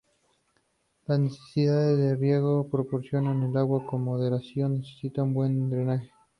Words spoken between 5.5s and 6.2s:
drenaje.